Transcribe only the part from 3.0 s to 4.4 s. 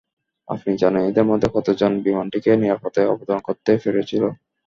অবতরণ করতে পেরেছিল?